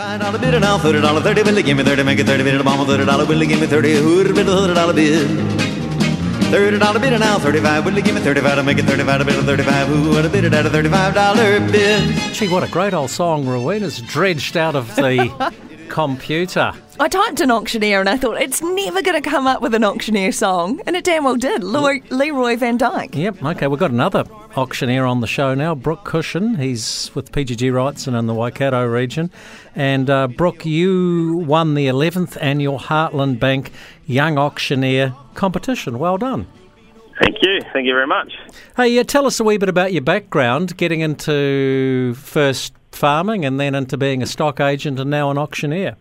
[0.00, 1.60] Five dollar bid and I'll thirty dollar thirty bill.
[1.62, 2.64] Give me thirty, make it thirty bid.
[2.64, 3.38] Mama thirty dollar bill.
[3.40, 3.96] Give me thirty.
[3.96, 5.28] Who'd bid a thirty dollar bid?
[6.50, 7.84] Thirty dollar bid and I'll thirty-five.
[7.84, 9.20] Will you give me thirty-five to make it thirty-five?
[9.20, 9.88] A bid of thirty-five.
[9.88, 12.14] Who would have bid it at a thirty-five dollar bid?
[12.32, 13.46] Gee, what a great old song.
[13.46, 15.54] Rowena's dredged out of the
[15.90, 16.72] computer.
[16.98, 19.84] I typed an auctioneer and I thought it's never going to come up with an
[19.84, 21.62] auctioneer song, and it damn well did.
[21.62, 23.14] Leroy, Leroy Van Dyke.
[23.14, 24.24] Yep, okay, we've got another
[24.56, 26.56] auctioneer on the show now, Brooke Cushion.
[26.56, 29.30] He's with PGG Wrightson in the Waikato region.
[29.74, 33.72] And uh, Brooke, you won the 11th annual Heartland Bank
[34.06, 35.98] Young Auctioneer competition.
[35.98, 36.46] Well done.
[37.20, 37.60] Thank you.
[37.72, 38.32] Thank you very much.
[38.76, 43.60] Hey, yeah, tell us a wee bit about your background, getting into first farming and
[43.60, 45.96] then into being a stock agent and now an auctioneer.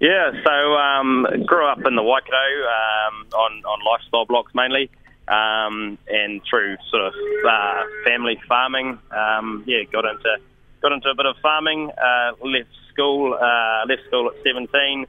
[0.00, 4.90] Yeah, so um, grew up in the Waikato um, on, on lifestyle blocks mainly,
[5.28, 7.14] um, and through sort of
[7.48, 10.36] uh, family farming, um, yeah, got into
[10.82, 11.90] got into a bit of farming.
[11.90, 15.06] Uh, left school, uh, left school at seventeen,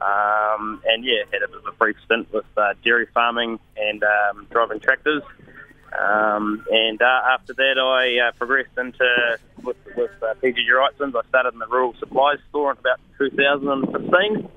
[0.00, 4.02] um, and yeah, had a bit of a brief stint with uh, dairy farming and
[4.04, 5.22] um, driving tractors.
[5.98, 11.14] Um, and uh, after that, I uh, progressed into with, with uh, PG Wrightson's.
[11.14, 14.48] I started in the rural supplies store in about 2015,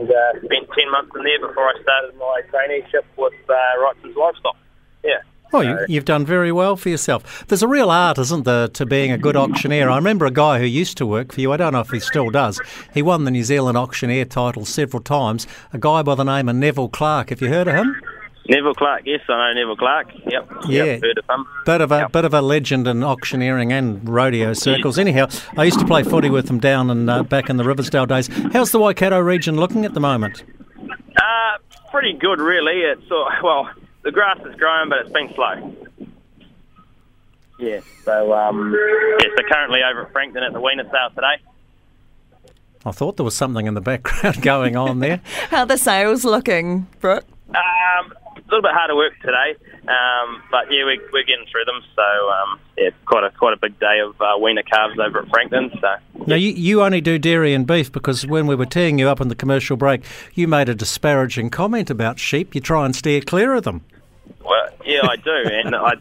[0.00, 4.16] and uh, spent 10 months in there before I started my traineeship with uh, Wrightson's
[4.16, 4.56] Livestock.
[5.04, 5.20] Yeah.
[5.52, 7.44] Oh, you, you've done very well for yourself.
[7.48, 9.90] There's a real art, isn't there, to being a good auctioneer?
[9.90, 11.52] I remember a guy who used to work for you.
[11.52, 12.60] I don't know if he still does.
[12.94, 15.48] He won the New Zealand auctioneer title several times.
[15.72, 17.30] A guy by the name of Neville Clark.
[17.30, 18.00] Have you heard of him?
[18.48, 20.08] Neville Clark, yes, I know Neville Clark.
[20.26, 20.84] Yep, Yeah.
[20.84, 21.46] yep, heard of him.
[21.66, 22.12] Bit of a Yep.
[22.12, 24.98] bit of a legend in auctioneering and rodeo circles.
[24.98, 28.06] Anyhow, I used to play footy with him down and uh, back in the Riversdale
[28.06, 28.28] days.
[28.52, 30.42] How's the Waikato region looking at the moment?
[30.80, 31.58] Uh,
[31.90, 32.80] pretty good, really.
[32.80, 33.70] It's uh, well,
[34.02, 35.76] the grass is growing, but it's been slow.
[37.58, 37.80] Yeah.
[38.04, 38.74] So um,
[39.20, 39.26] yeah.
[39.36, 41.36] So currently over at Frankton at the weaner sale today.
[42.86, 45.20] I thought there was something in the background going on there.
[45.50, 47.26] How the sales looking, Brooke?
[48.50, 49.54] A little bit harder work today,
[49.86, 51.82] um, but yeah, we're, we're getting through them.
[51.94, 55.28] So um, yeah, quite a quite a big day of uh, weaner calves over at
[55.28, 55.70] Frankton.
[55.80, 59.08] So Now you, you only do dairy and beef because when we were teeing you
[59.08, 60.02] up in the commercial break,
[60.34, 62.52] you made a disparaging comment about sheep.
[62.56, 63.84] You try and steer clear of them.
[64.44, 65.92] Well, yeah, I do, and I.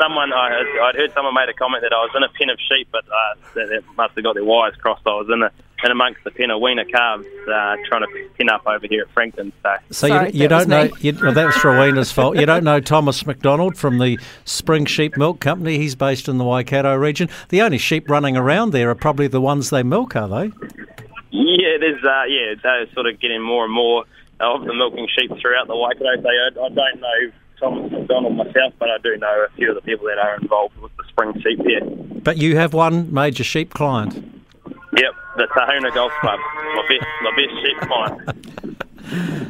[0.00, 2.48] Someone I heard, I'd heard someone made a comment that I was in a pen
[2.48, 5.02] of sheep, but uh, that, that must have got their wires crossed.
[5.04, 5.50] I was in a
[5.84, 9.10] in amongst the pen of weaner calves, uh, trying to pin up over here at
[9.10, 9.52] Frankton.
[9.62, 10.84] So So Sorry, you, you don't know.
[10.84, 10.92] me.
[11.00, 12.36] You, well, that was Rowena's fault.
[12.36, 15.78] You don't know Thomas McDonald from the Spring Sheep Milk Company.
[15.78, 17.28] He's based in the Waikato region.
[17.50, 20.52] The only sheep running around there are probably the ones they milk, are they?
[21.30, 24.04] yeah, there's uh, yeah, they're sort of getting more and more
[24.40, 26.22] of the milking sheep throughout the Waikato.
[26.22, 29.74] So I, I don't know Thomas McDonald myself, but I do know a few of
[29.74, 31.84] the people that are involved with the spring sheep there.
[32.20, 34.33] But you have one major sheep client.
[34.96, 36.38] Yep, the Tahuna Golf Club,
[36.76, 38.78] my best my best sheep client.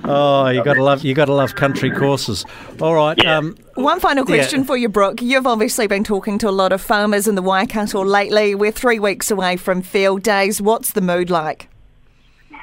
[0.07, 2.45] Oh, you got to love you got to love country courses.
[2.83, 3.17] All right.
[3.23, 3.39] Yeah.
[3.39, 4.37] Um, One final Yeah.
[4.37, 5.23] question for you, Brooke.
[5.23, 8.55] You've obviously been talking to a lot of farmers in the Waikato lately.
[8.55, 10.61] We're three weeks away from field days.
[10.61, 11.69] What's the mood like?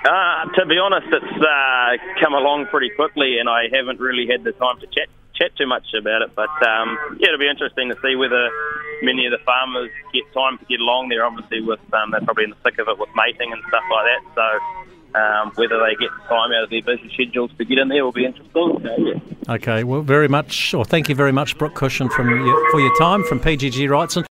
[0.05, 4.43] Uh, to be honest, it's uh, come along pretty quickly, and I haven't really had
[4.43, 6.35] the time to chat chat too much about it.
[6.35, 8.49] But um, yeah, it'll be interesting to see whether
[9.01, 11.25] many of the farmers get time to get along there.
[11.25, 14.05] Obviously, with um, they're probably in the thick of it with mating and stuff like
[14.05, 14.21] that.
[14.35, 18.03] So um, whether they get time out of their busy schedules to get in there
[18.03, 18.51] will be interesting.
[18.53, 19.53] So, yeah.
[19.53, 19.83] okay.
[19.83, 20.73] Well, very much.
[20.73, 24.25] Or thank you very much, Brooke Cushion, from your, for your time from PGG Wrightson.